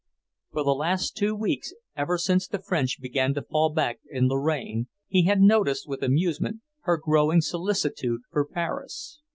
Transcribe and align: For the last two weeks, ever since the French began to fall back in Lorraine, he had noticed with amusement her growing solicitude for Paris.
For 0.51 0.63
the 0.63 0.73
last 0.73 1.15
two 1.15 1.35
weeks, 1.35 1.73
ever 1.95 2.17
since 2.17 2.47
the 2.47 2.57
French 2.57 2.99
began 2.99 3.35
to 3.35 3.43
fall 3.43 3.69
back 3.71 3.99
in 4.09 4.27
Lorraine, 4.27 4.87
he 5.07 5.25
had 5.25 5.39
noticed 5.41 5.87
with 5.87 6.01
amusement 6.01 6.61
her 6.85 6.97
growing 6.97 7.39
solicitude 7.41 8.21
for 8.31 8.43
Paris. 8.47 9.21